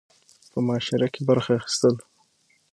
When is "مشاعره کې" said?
0.67-1.21